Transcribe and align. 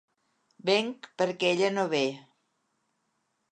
Venc 0.69 1.09
perquè 1.21 1.53
ella 1.57 1.71
no 1.77 1.85
ve. 1.93 2.03